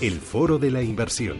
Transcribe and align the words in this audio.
El 0.00 0.20
Foro 0.20 0.60
de 0.60 0.70
la 0.70 0.80
Inversión. 0.80 1.38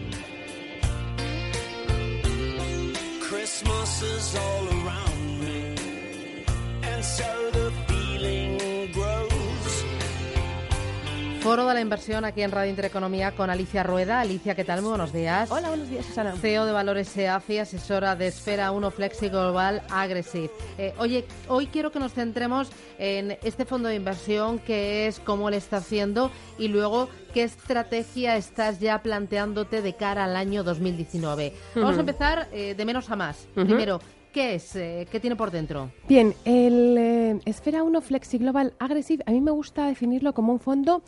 Foro 11.41 11.67
de 11.67 11.73
la 11.73 11.81
inversión 11.81 12.25
aquí 12.27 12.43
en 12.43 12.51
Radio 12.51 12.69
Intereconomía 12.69 13.31
con 13.34 13.48
Alicia 13.48 13.83
Rueda. 13.83 14.21
Alicia, 14.21 14.55
¿qué 14.55 14.65
tal? 14.65 14.83
Muy 14.83 14.91
buenos 14.91 15.12
días. 15.12 15.51
Hola, 15.51 15.69
buenos 15.69 15.89
días, 15.89 16.05
Susana. 16.05 16.34
CEO 16.37 16.67
de 16.67 16.73
Valores 16.73 17.09
SEAFI, 17.09 17.61
asesora 17.61 18.17
de 18.17 18.27
Esfera 18.27 18.73
1 18.73 18.91
Flexi 18.91 19.29
Global 19.29 19.83
Aggressive. 19.89 20.51
Eh, 20.77 20.93
oye, 20.98 21.25
hoy 21.47 21.69
quiero 21.69 21.91
que 21.91 22.01
nos 22.01 22.12
centremos 22.12 22.70
en 22.98 23.39
este 23.43 23.65
fondo 23.65 23.89
de 23.89 23.95
inversión, 23.95 24.59
qué 24.59 25.06
es, 25.06 25.20
cómo 25.20 25.48
le 25.48 25.56
está 25.56 25.78
haciendo 25.78 26.31
y 26.59 26.69
luego 26.69 27.09
qué 27.39 27.44
estrategia 27.44 28.36
estás 28.36 28.81
ya 28.81 29.00
planteándote 29.00 29.81
de 29.81 29.94
cara 29.94 30.25
al 30.25 30.34
año 30.34 30.64
2019. 30.64 31.53
Vamos 31.77 31.97
a 31.97 32.00
empezar 32.00 32.48
eh, 32.50 32.75
de 32.75 32.84
menos 32.84 33.08
a 33.11 33.14
más. 33.14 33.47
Primero, 33.55 34.00
¿Qué 34.33 34.56
es? 34.56 34.75
Eh, 34.75 35.06
¿Qué 35.08 35.20
tiene 35.20 35.36
por 35.36 35.53
dentro? 35.53 35.92
Bien, 36.09 36.34
el 36.44 37.41
Esfera 37.44 37.84
1 37.84 38.00
Flexi 38.00 38.39
Global 38.39 38.75
Aggressive, 38.81 39.22
a 39.25 39.31
mí 39.31 39.41
me 39.41 39.53
gusta 39.53 39.86
definirlo 39.86 40.34
como 40.34 40.53
un 40.53 40.59
fondo 40.59 41.05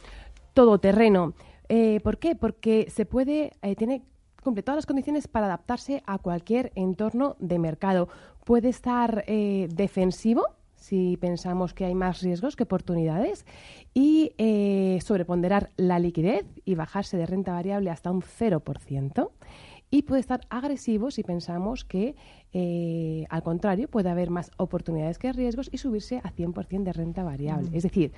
todoterreno. 0.54 1.34
Eh, 1.68 1.98
¿Por 2.04 2.18
qué? 2.18 2.36
Porque 2.36 2.86
se 2.94 3.06
puede, 3.06 3.50
eh, 3.62 3.74
tiene 3.74 4.04
cumple 4.40 4.62
todas 4.62 4.76
las 4.76 4.86
condiciones 4.86 5.26
para 5.26 5.46
adaptarse 5.46 6.00
a 6.06 6.18
cualquier 6.18 6.70
entorno 6.76 7.34
de 7.40 7.58
mercado. 7.58 8.08
Puede 8.44 8.68
estar 8.68 9.24
eh, 9.26 9.66
defensivo 9.74 10.46
si 10.80 11.16
pensamos 11.16 11.72
que 11.72 11.84
hay 11.84 11.94
más 11.94 12.20
riesgos 12.20 12.56
que 12.56 12.64
oportunidades 12.64 13.46
y 13.94 14.32
eh, 14.38 14.98
sobreponderar 15.04 15.70
la 15.76 16.00
liquidez 16.00 16.44
y 16.64 16.74
bajarse 16.74 17.16
de 17.16 17.26
renta 17.26 17.52
variable 17.52 17.90
hasta 17.90 18.10
un 18.10 18.22
0%. 18.22 19.30
Y 19.92 20.02
puede 20.02 20.20
estar 20.20 20.40
agresivo 20.50 21.10
si 21.10 21.22
pensamos 21.24 21.84
que, 21.84 22.14
al 23.28 23.42
contrario, 23.42 23.88
puede 23.88 24.08
haber 24.08 24.30
más 24.30 24.52
oportunidades 24.56 25.18
que 25.18 25.32
riesgos 25.32 25.68
y 25.72 25.78
subirse 25.78 26.18
a 26.18 26.32
100% 26.32 26.84
de 26.84 26.92
renta 26.92 27.24
variable. 27.24 27.70
Es 27.72 27.82
decir, 27.82 28.12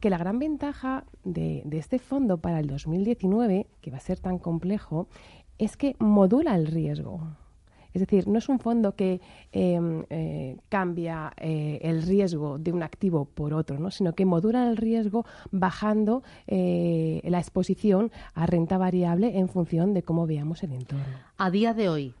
que 0.00 0.10
la 0.10 0.18
gran 0.18 0.38
ventaja 0.38 1.04
de, 1.24 1.62
este 1.72 1.98
fondo 1.98 2.38
para 2.38 2.58
el 2.58 2.66
2019, 2.66 3.66
que 3.80 3.90
va 3.90 3.98
a 3.98 4.00
ser 4.00 4.18
tan 4.18 4.38
complejo, 4.38 5.08
es 5.58 5.76
que 5.76 5.94
modula 5.98 6.56
el 6.56 6.66
riesgo. 6.66 7.20
Es 7.92 8.00
decir, 8.00 8.28
no 8.28 8.38
es 8.38 8.48
un 8.48 8.58
fondo 8.58 8.94
que 8.94 9.20
em, 9.52 10.04
eh, 10.10 10.56
cambia 10.68 11.32
eh, 11.36 11.78
el 11.82 12.02
riesgo 12.02 12.58
de 12.58 12.72
un 12.72 12.82
activo 12.82 13.24
por 13.24 13.54
otro, 13.54 13.78
¿no? 13.78 13.90
sino 13.90 14.14
que 14.14 14.24
modula 14.24 14.68
el 14.68 14.76
riesgo 14.76 15.24
bajando 15.50 16.22
eh, 16.46 17.20
la 17.24 17.38
exposición 17.38 18.10
a 18.34 18.46
renta 18.46 18.78
variable 18.78 19.38
en 19.38 19.48
función 19.48 19.94
de 19.94 20.02
cómo 20.02 20.26
veamos 20.26 20.62
el 20.62 20.72
entorno. 20.72 21.04
A 21.36 21.50
día 21.50 21.74
de 21.74 21.88
hoy, 21.88 22.14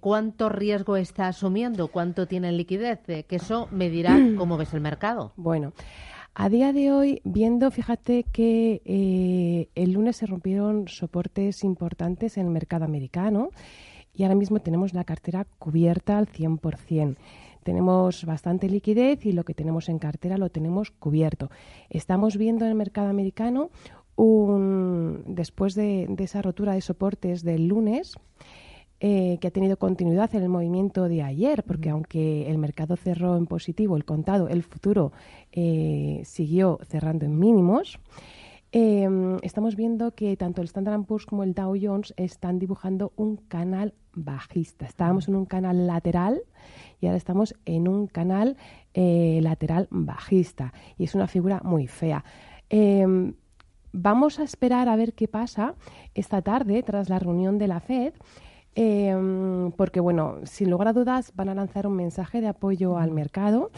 ¿cuánto 0.00 0.48
riesgo 0.48 0.96
está 0.96 1.28
asumiendo? 1.28 1.88
¿Cuánto 1.88 2.26
tiene 2.26 2.48
en 2.48 2.56
liquidez? 2.56 3.00
que 3.00 3.36
eso 3.36 3.68
me 3.70 3.90
dirá 3.90 4.16
cómo 4.36 4.56
ves 4.56 4.74
el 4.74 4.80
mercado. 4.80 5.32
Bueno. 5.36 5.72
A 6.34 6.48
día 6.48 6.72
de 6.72 6.92
hoy, 6.92 7.20
viendo, 7.24 7.70
fíjate 7.70 8.22
que 8.22 8.82
eh, 8.84 9.68
el 9.74 9.92
lunes 9.92 10.16
se 10.16 10.26
rompieron 10.26 10.86
soportes 10.86 11.64
importantes 11.64 12.38
en 12.38 12.46
el 12.46 12.52
mercado 12.52 12.84
americano 12.84 13.50
y 14.14 14.22
ahora 14.22 14.34
mismo 14.34 14.60
tenemos 14.60 14.94
la 14.94 15.04
cartera 15.04 15.46
cubierta 15.58 16.18
al 16.18 16.26
100%. 16.26 17.16
Tenemos 17.62 18.24
bastante 18.24 18.68
liquidez 18.68 19.26
y 19.26 19.32
lo 19.32 19.44
que 19.44 19.54
tenemos 19.54 19.88
en 19.88 19.98
cartera 19.98 20.38
lo 20.38 20.50
tenemos 20.50 20.90
cubierto. 20.90 21.50
Estamos 21.90 22.36
viendo 22.36 22.64
en 22.64 22.70
el 22.70 22.76
mercado 22.76 23.08
americano 23.08 23.70
un, 24.16 25.22
después 25.26 25.74
de 25.74 26.08
esa 26.18 26.42
rotura 26.42 26.72
de 26.72 26.80
soportes 26.80 27.42
del 27.42 27.66
lunes, 27.66 28.16
eh, 29.02 29.38
que 29.40 29.48
ha 29.48 29.50
tenido 29.50 29.78
continuidad 29.78 30.34
en 30.34 30.42
el 30.42 30.50
movimiento 30.50 31.08
de 31.08 31.22
ayer, 31.22 31.62
porque 31.62 31.88
aunque 31.88 32.50
el 32.50 32.58
mercado 32.58 32.96
cerró 32.96 33.38
en 33.38 33.46
positivo, 33.46 33.96
el 33.96 34.04
contado, 34.04 34.48
el 34.48 34.62
futuro 34.62 35.12
eh, 35.52 36.20
siguió 36.26 36.78
cerrando 36.86 37.24
en 37.24 37.38
mínimos. 37.38 37.98
Em, 38.72 39.38
estamos 39.42 39.74
viendo 39.74 40.14
que 40.14 40.36
tanto 40.36 40.60
el 40.60 40.66
Standard 40.66 41.02
Poor's 41.04 41.26
como 41.26 41.42
el 41.42 41.54
Dow 41.54 41.74
Jones 41.80 42.14
están 42.16 42.60
dibujando 42.60 43.12
un 43.16 43.36
canal 43.36 43.94
bajista. 44.14 44.86
Estábamos 44.86 45.26
en 45.26 45.34
un 45.34 45.44
canal 45.44 45.88
lateral 45.88 46.42
y 47.00 47.06
ahora 47.06 47.16
estamos 47.16 47.54
en 47.64 47.88
un 47.88 48.06
canal 48.06 48.56
eh, 48.94 49.40
lateral 49.42 49.88
bajista. 49.90 50.72
Y 50.98 51.04
es 51.04 51.16
una 51.16 51.26
figura 51.26 51.60
muy 51.64 51.88
fea. 51.88 52.24
Em, 52.68 53.34
vamos 53.92 54.38
a 54.38 54.44
esperar 54.44 54.88
a 54.88 54.94
ver 54.94 55.14
qué 55.14 55.26
pasa 55.26 55.74
esta 56.14 56.40
tarde 56.40 56.84
tras 56.84 57.08
la 57.08 57.18
reunión 57.18 57.58
de 57.58 57.66
la 57.66 57.80
Fed. 57.80 58.14
Em, 58.76 59.72
porque, 59.72 59.98
bueno, 59.98 60.36
sin 60.44 60.70
lugar 60.70 60.86
a 60.86 60.92
dudas 60.92 61.32
van 61.34 61.48
a 61.48 61.54
lanzar 61.54 61.88
un 61.88 61.96
mensaje 61.96 62.40
de 62.40 62.46
apoyo 62.46 62.98
al 62.98 63.10
mercado. 63.10 63.72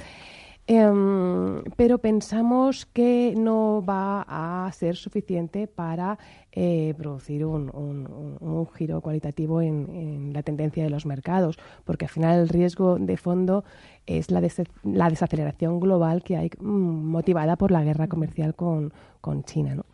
Em, 0.69 1.65
pero 1.77 1.99
pensamos 1.99 2.87
que 2.87 3.34
no 3.37 3.83
va 3.84 4.25
a 4.28 4.71
ser 4.73 4.95
suficiente 4.95 5.67
para 5.67 6.19
eh, 6.53 6.95
producir 6.97 7.45
un, 7.45 8.69
giro 8.75 9.00
cualitativo 9.00 9.61
en, 9.61 10.33
la 10.33 10.43
tendencia 10.45 10.84
de 10.84 10.91
los 10.91 11.05
mercados, 11.05 11.59
porque 11.84 12.05
al 12.05 12.11
final 12.11 12.39
el 12.39 12.49
riesgo 12.49 12.97
de 12.99 13.17
fondo 13.17 13.65
es 14.06 14.31
la, 14.31 14.41
la 14.84 15.11
desaceleración 15.11 15.81
global 15.81 16.23
que 16.23 16.37
hay 16.37 16.50
mm, 16.61 16.65
motivada 16.65 17.56
por 17.56 17.73
la 17.73 17.83
guerra 17.83 18.06
comercial 18.06 18.55
con, 18.55 18.93
con 19.21 19.43
China. 19.43 19.75
¿no? 19.75 19.84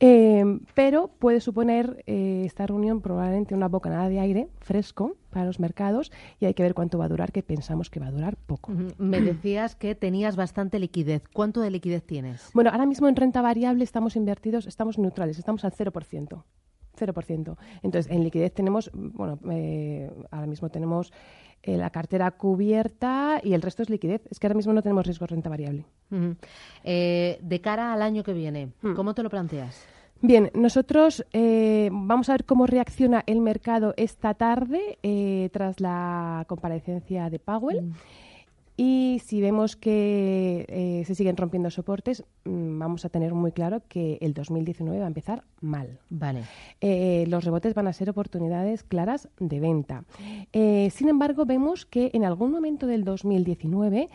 Eh, 0.00 0.27
pero 0.74 1.08
puede 1.18 1.40
suponer 1.40 2.02
eh, 2.06 2.42
esta 2.44 2.66
reunión 2.66 3.00
probablemente 3.00 3.54
una 3.54 3.68
bocanada 3.68 4.08
de 4.08 4.20
aire 4.20 4.48
fresco 4.60 5.16
para 5.30 5.44
los 5.44 5.60
mercados 5.60 6.12
y 6.40 6.46
hay 6.46 6.54
que 6.54 6.62
ver 6.62 6.74
cuánto 6.74 6.98
va 6.98 7.06
a 7.06 7.08
durar, 7.08 7.32
que 7.32 7.42
pensamos 7.42 7.90
que 7.90 8.00
va 8.00 8.06
a 8.06 8.10
durar 8.10 8.36
poco. 8.36 8.72
Me 8.98 9.20
decías 9.20 9.74
que 9.74 9.94
tenías 9.94 10.36
bastante 10.36 10.78
liquidez. 10.78 11.22
¿Cuánto 11.32 11.60
de 11.60 11.70
liquidez 11.70 12.04
tienes? 12.04 12.50
Bueno, 12.54 12.70
ahora 12.70 12.86
mismo 12.86 13.08
en 13.08 13.16
renta 13.16 13.42
variable 13.42 13.84
estamos 13.84 14.16
invertidos, 14.16 14.66
estamos 14.66 14.98
neutrales, 14.98 15.38
estamos 15.38 15.64
al 15.64 15.72
0%. 15.72 16.42
0%. 16.98 17.56
Entonces, 17.82 18.12
en 18.12 18.24
liquidez 18.24 18.52
tenemos, 18.52 18.90
bueno, 18.92 19.38
eh, 19.50 20.10
ahora 20.30 20.46
mismo 20.46 20.68
tenemos 20.68 21.12
eh, 21.62 21.76
la 21.76 21.90
cartera 21.90 22.30
cubierta 22.30 23.40
y 23.42 23.54
el 23.54 23.62
resto 23.62 23.82
es 23.82 23.90
liquidez. 23.90 24.22
Es 24.30 24.38
que 24.38 24.46
ahora 24.46 24.56
mismo 24.56 24.72
no 24.72 24.82
tenemos 24.82 25.04
riesgo 25.06 25.24
de 25.26 25.30
renta 25.34 25.48
variable. 25.48 25.84
Eh, 26.84 27.38
de 27.42 27.60
cara 27.60 27.92
al 27.92 28.02
año 28.02 28.22
que 28.22 28.32
viene, 28.32 28.72
hmm. 28.82 28.94
¿cómo 28.94 29.14
te 29.14 29.22
lo 29.22 29.30
planteas? 29.30 29.86
Bien, 30.20 30.50
nosotros 30.54 31.24
eh, 31.32 31.90
vamos 31.92 32.28
a 32.28 32.32
ver 32.32 32.44
cómo 32.44 32.66
reacciona 32.66 33.22
el 33.26 33.40
mercado 33.40 33.94
esta 33.96 34.34
tarde 34.34 34.98
tras 35.52 35.80
la 35.80 36.44
comparecencia 36.48 37.30
de 37.30 37.38
Powell. 37.38 37.82
Hmm. 37.82 37.92
Y 38.80 39.20
si 39.24 39.40
vemos 39.40 39.74
que 39.74 40.64
eh, 40.68 41.02
se 41.04 41.16
siguen 41.16 41.36
rompiendo 41.36 41.68
soportes, 41.68 42.22
mm, 42.44 42.78
vamos 42.78 43.04
a 43.04 43.08
tener 43.08 43.34
muy 43.34 43.50
claro 43.50 43.82
que 43.88 44.18
el 44.20 44.34
2019 44.34 45.00
va 45.00 45.06
a 45.06 45.08
empezar 45.08 45.42
mal. 45.60 45.98
Vale. 46.10 46.44
Eh, 46.80 47.24
los 47.26 47.42
rebotes 47.42 47.74
van 47.74 47.88
a 47.88 47.92
ser 47.92 48.08
oportunidades 48.08 48.84
claras 48.84 49.28
de 49.40 49.58
venta. 49.58 50.04
Eh, 50.52 50.90
sin 50.92 51.08
embargo, 51.08 51.44
vemos 51.44 51.86
que 51.86 52.12
en 52.12 52.24
algún 52.24 52.52
momento 52.52 52.86
del 52.86 53.02
2019 53.02 54.08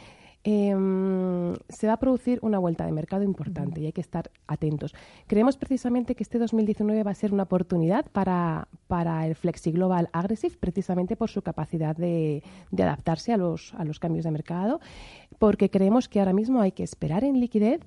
Em, 0.46 1.54
se 1.70 1.88
va 1.88 1.94
a 1.94 1.98
producir 1.98 2.40
una 2.42 2.60
vuelta 2.60 2.86
de 2.86 2.92
mercado 2.92 3.24
importante 3.24 3.80
y 3.80 3.86
hay 3.86 3.94
que 3.94 4.02
estar 4.02 4.30
atentos. 4.46 4.94
Creemos 5.26 5.56
precisamente 5.56 6.16
que 6.16 6.24
este 6.24 6.38
2019 6.38 7.02
va 7.04 7.12
a 7.12 7.16
ser 7.16 7.34
una 7.34 7.44
oportunidad 7.44 8.06
para, 8.12 8.68
para 8.88 9.26
el 9.26 9.36
Flexi 9.36 9.72
Global 9.72 10.10
Aggressive, 10.12 10.58
precisamente 10.60 11.16
por 11.16 11.30
su 11.30 11.42
capacidad 11.44 11.96
de, 11.96 12.44
de 12.72 12.84
adaptarse 12.84 13.32
a 13.32 13.38
los, 13.38 13.74
a 13.76 13.86
los 13.86 14.00
cambios 14.00 14.26
de 14.26 14.32
mercado, 14.32 14.82
porque 15.40 15.70
creemos 15.70 16.10
que 16.10 16.20
ahora 16.20 16.34
mismo 16.34 16.60
hay 16.60 16.74
que 16.74 16.84
esperar 16.84 17.24
en 17.24 17.40
liquidez 17.40 17.80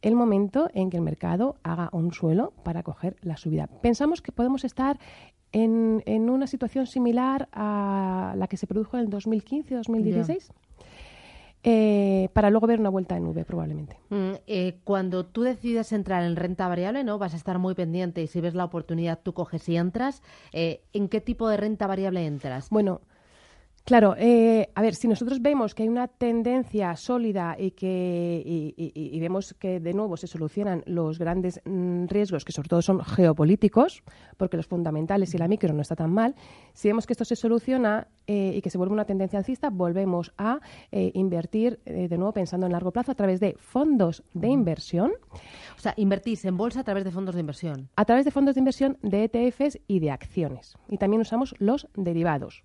el 0.00 0.14
momento 0.14 0.70
en 0.72 0.90
que 0.90 0.96
el 0.96 1.02
mercado 1.02 1.56
haga 1.64 1.90
un 1.92 2.12
suelo 2.12 2.52
para 2.62 2.84
coger 2.84 3.16
la 3.22 3.36
subida. 3.36 3.66
Pensamos 3.66 4.22
que 4.22 4.30
podemos 4.30 4.64
estar 4.64 5.00
en, 5.52 6.04
en 6.06 6.30
una 6.30 6.46
situación 6.46 6.86
similar 6.86 7.48
a 7.52 8.34
la 8.36 8.46
que 8.46 8.56
se 8.56 8.68
produjo 8.68 8.96
en 8.96 9.04
el 9.04 9.10
2015-2016. 9.10 10.52
Eh, 11.62 12.30
para 12.32 12.50
luego 12.50 12.66
ver 12.66 12.80
una 12.80 12.88
vuelta 12.88 13.16
en 13.16 13.26
V 13.26 13.44
probablemente. 13.44 13.98
Mm, 14.08 14.32
eh, 14.46 14.78
cuando 14.84 15.26
tú 15.26 15.42
decides 15.42 15.92
entrar 15.92 16.22
en 16.24 16.36
renta 16.36 16.68
variable, 16.68 17.04
¿no? 17.04 17.18
Vas 17.18 17.34
a 17.34 17.36
estar 17.36 17.58
muy 17.58 17.74
pendiente 17.74 18.22
y 18.22 18.26
si 18.26 18.40
ves 18.40 18.54
la 18.54 18.64
oportunidad 18.64 19.20
tú 19.22 19.34
coges 19.34 19.68
y 19.68 19.76
entras. 19.76 20.22
Eh, 20.52 20.82
¿En 20.92 21.08
qué 21.08 21.20
tipo 21.20 21.48
de 21.48 21.56
renta 21.56 21.86
variable 21.86 22.24
entras? 22.26 22.70
Bueno, 22.70 23.02
Claro, 23.84 24.14
eh, 24.18 24.70
a 24.74 24.82
ver, 24.82 24.94
si 24.94 25.08
nosotros 25.08 25.42
vemos 25.42 25.74
que 25.74 25.82
hay 25.82 25.88
una 25.88 26.06
tendencia 26.06 26.94
sólida 26.96 27.56
y 27.58 27.72
que 27.72 28.42
y, 28.44 29.20
vemos 29.20 29.54
que 29.58 29.80
de 29.80 29.92
nuevo 29.94 30.16
se 30.16 30.26
solucionan 30.26 30.82
los 30.86 31.18
grandes 31.18 31.60
mm, 31.64 32.06
riesgos, 32.06 32.44
que 32.44 32.52
sobre 32.52 32.68
todo 32.68 32.82
son 32.82 33.00
geopolíticos, 33.00 34.02
porque 34.36 34.56
los 34.56 34.66
fundamentales 34.66 35.34
y 35.34 35.38
la 35.38 35.48
micro 35.48 35.72
no 35.72 35.82
está 35.82 35.96
tan 35.96 36.12
mal, 36.12 36.36
si 36.72 36.88
vemos 36.88 37.06
que 37.06 37.14
esto 37.14 37.24
se 37.24 37.34
soluciona 37.34 38.06
eh, 38.26 38.52
y 38.54 38.62
que 38.62 38.70
se 38.70 38.78
vuelve 38.78 38.94
una 38.94 39.06
tendencia 39.06 39.38
alcista, 39.38 39.70
volvemos 39.70 40.32
a 40.38 40.60
eh, 40.92 41.10
invertir 41.14 41.80
de 41.84 42.16
nuevo 42.16 42.32
pensando 42.32 42.66
en 42.66 42.72
largo 42.72 42.92
plazo 42.92 43.10
a 43.12 43.16
través 43.16 43.40
de 43.40 43.56
fondos 43.58 44.22
de 44.34 44.48
inversión. 44.48 45.12
O 45.76 45.80
sea, 45.80 45.94
invertís 45.96 46.44
en 46.44 46.56
bolsa 46.56 46.80
a 46.80 46.84
través 46.84 47.04
de 47.04 47.10
fondos 47.10 47.34
de 47.34 47.40
inversión. 47.40 47.88
A 47.96 48.04
través 48.04 48.24
de 48.24 48.30
fondos 48.30 48.54
de 48.54 48.60
inversión 48.60 48.98
de 49.02 49.24
ETFs 49.24 49.80
y 49.88 49.98
de 49.98 50.10
acciones. 50.10 50.76
Y 50.88 50.98
también 50.98 51.22
usamos 51.22 51.54
los 51.58 51.88
derivados 51.96 52.62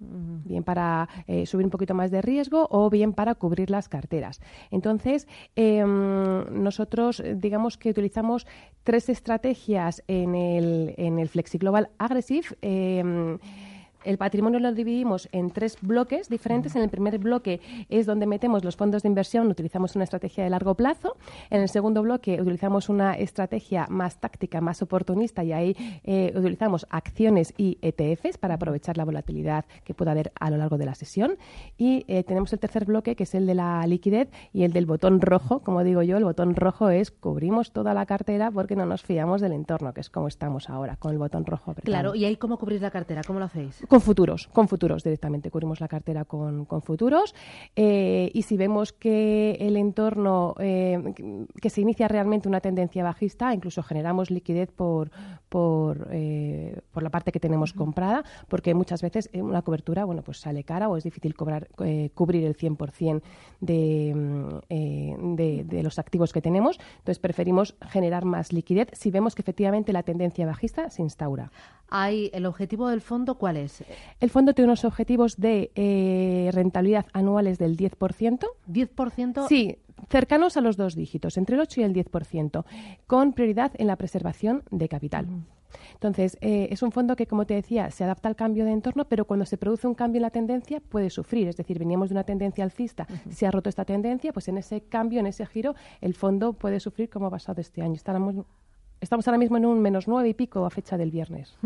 bien 0.00 0.64
para 0.64 1.08
eh, 1.26 1.46
subir 1.46 1.66
un 1.66 1.70
poquito 1.70 1.94
más 1.94 2.10
de 2.10 2.22
riesgo 2.22 2.66
o 2.70 2.90
bien 2.90 3.12
para 3.12 3.34
cubrir 3.34 3.70
las 3.70 3.88
carteras. 3.88 4.40
Entonces, 4.70 5.28
em, 5.56 6.44
nosotros 6.62 7.22
digamos 7.36 7.76
que 7.76 7.90
utilizamos 7.90 8.46
tres 8.82 9.08
estrategias 9.08 10.02
en 10.08 10.34
el, 10.34 10.94
en 10.96 11.18
el 11.18 11.28
Flexi 11.28 11.58
Global 11.58 11.90
Aggressive. 11.98 12.48
Em, 12.62 13.38
el 14.04 14.18
patrimonio 14.18 14.60
lo 14.60 14.72
dividimos 14.72 15.28
en 15.32 15.50
tres 15.50 15.78
bloques 15.80 16.28
diferentes. 16.28 16.76
En 16.76 16.82
el 16.82 16.88
primer 16.88 17.18
bloque 17.18 17.60
es 17.88 18.06
donde 18.06 18.26
metemos 18.26 18.64
los 18.64 18.76
fondos 18.76 19.02
de 19.02 19.08
inversión, 19.08 19.48
utilizamos 19.48 19.94
una 19.94 20.04
estrategia 20.04 20.44
de 20.44 20.50
largo 20.50 20.74
plazo. 20.74 21.16
En 21.50 21.60
el 21.60 21.68
segundo 21.68 22.02
bloque 22.02 22.40
utilizamos 22.40 22.88
una 22.88 23.14
estrategia 23.14 23.86
más 23.88 24.20
táctica, 24.20 24.60
más 24.60 24.82
oportunista 24.82 25.44
y 25.44 25.52
ahí 25.52 25.76
eh, 26.04 26.32
utilizamos 26.36 26.86
acciones 26.90 27.54
y 27.56 27.78
ETFs 27.82 28.38
para 28.38 28.54
aprovechar 28.54 28.96
la 28.96 29.04
volatilidad 29.04 29.64
que 29.84 29.94
pueda 29.94 30.12
haber 30.12 30.32
a 30.38 30.50
lo 30.50 30.56
largo 30.56 30.78
de 30.78 30.86
la 30.86 30.94
sesión. 30.94 31.36
Y 31.76 32.04
eh, 32.08 32.24
tenemos 32.24 32.52
el 32.52 32.58
tercer 32.58 32.84
bloque 32.84 33.16
que 33.16 33.24
es 33.24 33.34
el 33.34 33.46
de 33.46 33.54
la 33.54 33.86
liquidez 33.86 34.28
y 34.52 34.64
el 34.64 34.72
del 34.72 34.86
botón 34.86 35.20
rojo. 35.20 35.60
Como 35.60 35.84
digo 35.84 36.02
yo, 36.02 36.16
el 36.16 36.24
botón 36.24 36.54
rojo 36.56 36.90
es 36.90 37.10
cubrimos 37.10 37.72
toda 37.72 37.94
la 37.94 38.06
cartera 38.06 38.50
porque 38.50 38.76
no 38.76 38.86
nos 38.86 39.02
fiamos 39.02 39.40
del 39.40 39.52
entorno, 39.52 39.92
que 39.92 40.00
es 40.00 40.10
como 40.10 40.28
estamos 40.28 40.70
ahora, 40.70 40.96
con 40.96 41.12
el 41.12 41.18
botón 41.18 41.44
rojo. 41.46 41.74
Claro, 41.84 42.14
¿y 42.14 42.24
ahí 42.24 42.36
cómo 42.36 42.58
cubrís 42.58 42.80
la 42.80 42.90
cartera? 42.90 43.22
¿Cómo 43.26 43.38
lo 43.38 43.46
hacéis? 43.46 43.82
Con 43.90 44.00
futuros, 44.00 44.46
con 44.46 44.68
futuros 44.68 45.02
directamente. 45.02 45.50
Cubrimos 45.50 45.80
la 45.80 45.88
cartera 45.88 46.24
con, 46.24 46.64
futuros. 46.80 47.34
Eh, 47.74 48.30
y 48.32 48.42
si 48.42 48.56
vemos 48.56 48.92
que 48.92 49.56
el 49.58 49.76
entorno, 49.76 50.54
eh, 50.60 51.12
que 51.60 51.70
se 51.70 51.80
inicia 51.80 52.06
realmente 52.06 52.46
una 52.46 52.60
tendencia 52.60 53.02
bajista, 53.02 53.52
incluso 53.52 53.82
generamos 53.82 54.30
liquidez 54.30 54.70
por, 54.70 55.10
por, 55.48 56.06
eh, 56.12 56.82
por 56.92 57.02
la 57.02 57.10
parte 57.10 57.32
que 57.32 57.40
tenemos 57.40 57.72
comprada, 57.72 58.22
porque 58.46 58.74
muchas 58.74 59.02
veces 59.02 59.28
una 59.34 59.62
cobertura 59.62 60.04
bueno, 60.04 60.22
pues 60.22 60.38
sale 60.38 60.62
cara 60.62 60.88
o 60.88 60.96
es 60.96 61.02
difícil 61.02 61.34
cobrar, 61.34 61.66
cubrir 62.14 62.44
el 62.44 62.56
100% 62.56 63.22
de, 63.58 64.14
mm, 64.14 65.34
de, 65.34 65.64
de 65.64 65.82
los 65.82 65.98
activos 65.98 66.32
que 66.32 66.40
tenemos. 66.40 66.78
Entonces 66.98 67.18
preferimos 67.18 67.74
generar 67.88 68.24
más 68.24 68.52
liquidez 68.52 68.86
si 68.92 69.10
vemos 69.10 69.34
que 69.34 69.42
efectivamente 69.42 69.92
la 69.92 70.04
tendencia 70.04 70.46
bajista 70.46 70.90
se 70.90 71.02
instaura. 71.02 71.50
Hay, 71.90 72.30
¿El 72.32 72.46
objetivo 72.46 72.88
del 72.88 73.00
fondo 73.00 73.36
cuál 73.36 73.56
es? 73.56 73.84
El 74.20 74.30
fondo 74.30 74.54
tiene 74.54 74.68
unos 74.68 74.84
objetivos 74.84 75.36
de 75.36 75.70
eh, 75.74 76.50
rentabilidad 76.52 77.06
anuales 77.12 77.58
del 77.58 77.76
10%. 77.76 78.46
¿10%? 78.68 79.48
Sí, 79.48 79.78
cercanos 80.08 80.56
a 80.56 80.60
los 80.60 80.76
dos 80.76 80.94
dígitos, 80.94 81.36
entre 81.36 81.56
el 81.56 81.62
8 81.62 81.80
y 81.80 81.84
el 81.84 81.94
10%, 81.94 82.64
con 83.06 83.32
prioridad 83.32 83.72
en 83.76 83.86
la 83.86 83.96
preservación 83.96 84.62
de 84.70 84.88
capital. 84.88 85.26
Entonces, 85.94 86.36
eh, 86.40 86.68
es 86.70 86.82
un 86.82 86.92
fondo 86.92 87.16
que, 87.16 87.26
como 87.26 87.46
te 87.46 87.54
decía, 87.54 87.90
se 87.90 88.04
adapta 88.04 88.28
al 88.28 88.36
cambio 88.36 88.64
de 88.64 88.72
entorno, 88.72 89.06
pero 89.06 89.24
cuando 89.24 89.46
se 89.46 89.56
produce 89.56 89.86
un 89.86 89.94
cambio 89.94 90.18
en 90.18 90.22
la 90.22 90.30
tendencia 90.30 90.80
puede 90.80 91.10
sufrir. 91.10 91.48
Es 91.48 91.56
decir, 91.56 91.78
veníamos 91.78 92.08
de 92.08 92.14
una 92.14 92.24
tendencia 92.24 92.64
alcista, 92.64 93.06
se 93.30 93.46
ha 93.46 93.50
roto 93.50 93.68
esta 93.68 93.84
tendencia, 93.84 94.32
pues 94.32 94.48
en 94.48 94.58
ese 94.58 94.82
cambio, 94.82 95.20
en 95.20 95.26
ese 95.26 95.46
giro, 95.46 95.74
el 96.00 96.14
fondo 96.14 96.52
puede 96.54 96.80
sufrir 96.80 97.08
como 97.08 97.26
ha 97.26 97.30
pasado 97.30 97.60
este 97.60 97.82
año. 97.82 97.94
Estaremos 97.94 98.34
Estamos 99.00 99.26
ahora 99.26 99.38
mismo 99.38 99.56
en 99.56 99.64
un 99.64 99.80
menos 99.80 100.08
nueve 100.08 100.28
y 100.28 100.34
pico 100.34 100.66
a 100.66 100.70
fecha 100.70 100.98
del 100.98 101.10
viernes. 101.10 101.56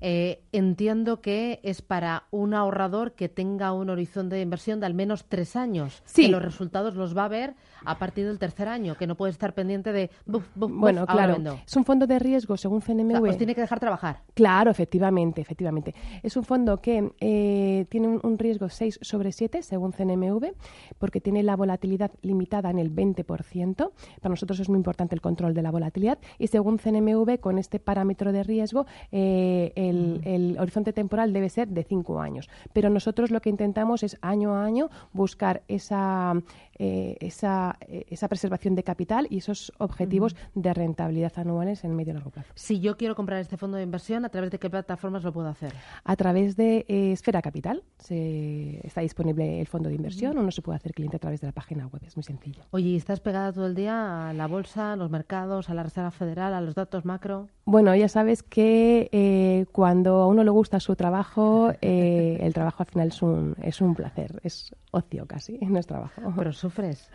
Eh, 0.00 0.42
entiendo 0.52 1.20
que 1.20 1.58
es 1.64 1.82
para 1.82 2.24
un 2.30 2.54
ahorrador 2.54 3.12
que 3.12 3.28
tenga 3.28 3.72
un 3.72 3.90
horizonte 3.90 4.36
de 4.36 4.42
inversión 4.42 4.78
de 4.78 4.86
al 4.86 4.94
menos 4.94 5.24
tres 5.28 5.56
años. 5.56 6.02
Sí. 6.04 6.22
Que 6.22 6.28
los 6.28 6.42
resultados 6.42 6.94
los 6.94 7.16
va 7.16 7.24
a 7.24 7.28
ver 7.28 7.54
a 7.84 7.98
partir 7.98 8.26
del 8.26 8.38
tercer 8.38 8.68
año, 8.68 8.96
que 8.96 9.06
no 9.06 9.16
puede 9.16 9.32
estar 9.32 9.54
pendiente 9.54 9.92
de. 9.92 10.10
bueno, 10.54 11.06
claro. 11.06 11.36
Es 11.66 11.76
un 11.76 11.84
fondo 11.84 12.06
de 12.06 12.18
riesgo 12.18 12.56
según 12.56 12.80
CNMV. 12.80 13.18
pues 13.18 13.38
tiene 13.38 13.54
que 13.54 13.60
dejar 13.60 13.80
trabajar. 13.80 14.22
Claro, 14.34 14.70
efectivamente, 14.70 15.40
efectivamente. 15.40 15.94
Es 16.22 16.36
un 16.36 16.44
fondo 16.44 16.80
que 16.80 17.12
eh, 17.20 17.86
tiene 17.88 18.20
un, 18.22 18.38
riesgo 18.38 18.68
6 18.68 19.00
sobre 19.02 19.32
7 19.32 19.62
según 19.62 19.92
CNMV, 19.92 20.52
porque 20.98 21.20
tiene 21.20 21.42
la 21.42 21.56
volatilidad 21.56 22.12
limitada 22.22 22.70
en 22.70 22.78
el 22.78 22.94
20%. 22.94 23.90
Para 24.20 24.30
nosotros 24.30 24.60
es 24.60 24.68
muy 24.68 24.76
importante 24.76 25.14
el 25.14 25.20
control 25.20 25.54
de 25.54 25.62
la 25.62 25.70
volatilidad. 25.70 26.18
Y 26.38 26.48
según 26.48 26.75
CNMV, 26.78 27.38
con 27.40 27.58
este 27.58 27.78
parámetro 27.78 28.32
de 28.32 28.42
riesgo, 28.42 28.86
eh, 29.12 29.72
el, 29.76 30.56
horizonte 30.58 30.92
temporal 30.92 31.32
debe 31.32 31.48
ser 31.48 31.68
de 31.68 31.84
cinco 31.84 32.20
años. 32.20 32.48
Pero 32.72 32.90
nosotros 32.90 33.30
lo 33.30 33.40
que 33.40 33.50
intentamos 33.50 34.02
es 34.02 34.18
año 34.20 34.54
a 34.54 34.64
año 34.64 34.90
buscar 35.12 35.62
esa, 35.68 36.34
eh, 36.78 37.16
esa, 37.20 37.76
eh, 37.80 38.04
esa, 38.08 38.28
preservación 38.28 38.74
de 38.74 38.82
capital 38.82 39.26
y 39.30 39.38
esos 39.38 39.72
objetivos 39.78 40.36
de 40.54 40.74
rentabilidad 40.74 41.32
anuales 41.36 41.84
en 41.84 41.94
medio 41.94 42.12
y 42.12 42.14
largo 42.14 42.30
plazo. 42.30 42.52
Si 42.54 42.80
yo 42.80 42.96
quiero 42.96 43.14
comprar 43.14 43.40
este 43.40 43.56
fondo 43.56 43.76
de 43.76 43.82
inversión, 43.82 44.24
¿a 44.24 44.28
través 44.28 44.50
de 44.50 44.58
qué 44.58 44.68
plataformas 44.68 45.24
lo 45.24 45.32
puedo 45.32 45.48
hacer? 45.48 45.72
A 46.04 46.16
través 46.16 46.56
de 46.56 46.84
Esfera 46.88 47.42
Capital. 47.42 47.82
Se, 47.98 48.86
está 48.86 49.00
disponible 49.00 49.60
el 49.60 49.66
fondo 49.66 49.88
de 49.88 49.94
inversión. 49.94 50.38
Uno 50.38 50.50
se 50.50 50.62
puede 50.62 50.76
hacer 50.76 50.92
cliente 50.92 51.16
a 51.16 51.20
través 51.20 51.40
de 51.40 51.46
la 51.46 51.52
página 51.52 51.86
web. 51.86 52.02
Es 52.04 52.16
muy 52.16 52.24
sencillo. 52.24 52.62
Oye, 52.70 52.90
¿y 52.90 52.96
estás 52.96 53.20
pegada 53.20 53.52
todo 53.52 53.66
el 53.66 53.74
día 53.74 54.28
a 54.28 54.32
la 54.32 54.46
bolsa, 54.46 54.92
a 54.92 54.96
los 54.96 55.10
mercados, 55.10 55.70
a 55.70 55.74
la 55.74 55.82
Reserva 55.82 56.10
Federal, 56.10 56.54
a 56.54 56.60
los 56.60 56.74
datos 56.74 57.04
macro? 57.04 57.48
Bueno, 57.64 57.94
ya 57.96 58.08
sabes 58.08 58.42
que 58.42 59.08
eh, 59.10 59.66
cuando 59.72 60.22
a 60.22 60.26
uno 60.28 60.44
le 60.44 60.50
gusta 60.50 60.78
su 60.78 60.94
trabajo, 60.94 61.72
eh, 61.80 62.38
el 62.40 62.54
trabajo 62.54 62.82
al 62.82 62.86
final 62.86 63.08
es 63.08 63.22
un, 63.22 63.56
es 63.60 63.80
un 63.80 63.94
placer, 63.94 64.40
es 64.44 64.72
ocio 64.92 65.26
casi, 65.26 65.58
no 65.62 65.78
es 65.78 65.86
trabajo. 65.86 66.20
¿Pero 66.36 66.52
sufres? 66.66 67.08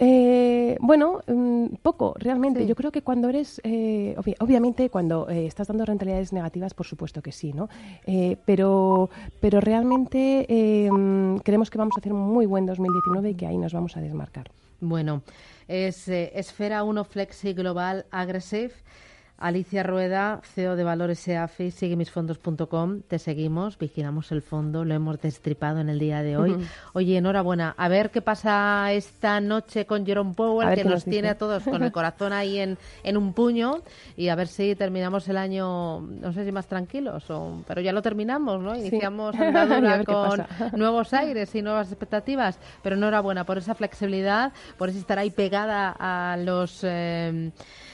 Eh, 0.00 0.76
bueno, 0.80 1.22
mm, 1.26 1.76
poco, 1.82 2.14
realmente. 2.18 2.66
Yo 2.66 2.76
creo 2.76 2.92
que 2.92 3.02
cuando 3.02 3.28
eres, 3.28 3.60
obviamente, 4.38 4.90
cuando 4.90 5.28
estás 5.28 5.66
dando 5.66 5.84
rentabilidades 5.84 6.32
negativas, 6.32 6.72
por 6.74 6.86
supuesto 6.86 7.20
que 7.20 7.32
sí, 7.32 7.52
¿no? 7.52 7.68
pero, 8.44 9.10
pero 9.40 9.60
realmente 9.60 10.46
creemos 11.42 11.70
que 11.70 11.78
vamos 11.78 11.94
a 11.96 12.00
hacer 12.00 12.12
un 12.12 12.20
muy 12.20 12.46
buen 12.46 12.64
2019 12.66 13.30
y 13.30 13.34
que 13.34 13.46
ahí 13.46 13.58
nos 13.58 13.72
vamos 13.72 13.96
a 13.96 14.00
desmarcar. 14.00 14.50
Bueno, 14.80 15.22
es 15.66 16.06
Esfera 16.08 16.84
1 16.84 17.04
Flexi 17.04 17.52
Global 17.52 18.06
Aggressive. 18.12 18.72
Alicia 19.40 19.84
Rueda, 19.84 20.40
CEO 20.42 20.74
de 20.74 20.82
Valores 20.82 21.26
EAFI, 21.28 21.70
siguemisfondos.com. 21.70 23.02
Te 23.02 23.20
seguimos, 23.20 23.78
vigilamos 23.78 24.32
el 24.32 24.42
fondo, 24.42 24.84
lo 24.84 24.94
hemos 24.94 25.20
destripado 25.20 25.78
en 25.78 25.88
el 25.88 26.00
día 26.00 26.22
de 26.22 26.36
hoy. 26.36 26.56
Oye, 26.92 27.16
enhorabuena. 27.16 27.72
A 27.76 27.86
ver 27.86 28.10
qué 28.10 28.20
pasa 28.20 28.92
esta 28.92 29.40
noche 29.40 29.86
con 29.86 30.04
Jerome 30.04 30.34
Powell, 30.34 30.74
que 30.74 30.82
nos, 30.82 31.04
tiene 31.04 31.28
a 31.28 31.38
todos 31.38 31.62
con 31.62 31.84
el 31.84 31.92
corazón 31.92 32.32
ahí 32.32 32.58
en, 32.58 32.78
en, 33.04 33.16
un 33.16 33.32
puño. 33.32 33.82
Y 34.16 34.28
a 34.28 34.34
ver 34.34 34.48
si 34.48 34.74
terminamos 34.74 35.28
el 35.28 35.36
año, 35.36 36.00
no 36.00 36.32
sé 36.32 36.44
si 36.44 36.50
más 36.50 36.66
tranquilos, 36.66 37.30
o, 37.30 37.62
pero 37.68 37.80
ya 37.80 37.92
lo 37.92 38.02
terminamos, 38.02 38.60
¿no? 38.60 38.74
Iniciamos 38.74 39.36
andadura 39.38 40.04
con 40.04 40.46
nuevos 40.72 41.14
aires 41.14 41.54
y 41.54 41.62
nuevas 41.62 41.92
expectativas. 41.92 42.58
Pero 42.82 42.96
enhorabuena 42.96 43.44
por 43.44 43.58
esa 43.58 43.76
flexibilidad, 43.76 44.52
por 44.76 44.88
ese 44.88 44.98
estar 44.98 45.20
ahí 45.20 45.30
pegada 45.30 45.94
a 45.96 46.36
los. 46.36 46.80
Eh, 46.82 47.52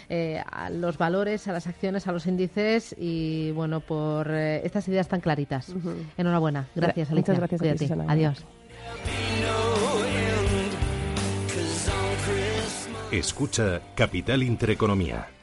eh, 0.09 0.43
a 0.51 0.71
los 0.71 0.99
valores, 0.99 1.49
a 1.49 1.53
las 1.53 1.67
acciones, 1.67 2.07
a 2.07 2.13
los 2.13 2.27
índices 2.27 2.95
y 2.99 3.51
bueno, 3.53 3.81
por 3.81 4.31
eh, 4.31 4.65
estas 4.65 4.87
ideas 4.89 5.09
tan 5.09 5.21
claritas. 5.21 5.75
Enhorabuena. 6.17 6.69
Gracias, 6.75 7.11
Alicia. 7.11 7.35
Muchas 7.35 7.61
gracias. 7.61 7.91
Adiós. 8.09 8.45
Escucha 13.11 13.81
Capital 13.95 14.43
Intereconomía. 14.43 15.35